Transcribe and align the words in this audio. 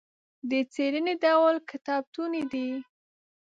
د 0.49 0.51
څېړنې 0.73 1.13
ډول 1.23 1.55
کتابتوني 1.69 2.43
دی. 2.51 2.69